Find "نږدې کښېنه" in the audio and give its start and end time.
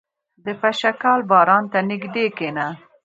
1.89-2.67